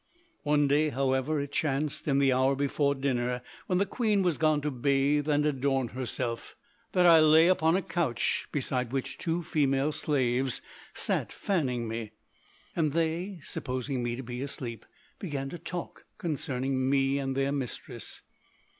[0.41, 4.59] ]"One day, however, it chanced, in the hour before dinner when the queen was gone
[4.61, 6.55] to bathe and adorn herself,
[6.93, 10.59] that I lay upon a couch beside which two female slaves
[10.95, 12.13] sat fanning me;
[12.75, 14.87] and they, supposing me to be asleep,
[15.19, 18.23] began to talk concerning me and their mistress.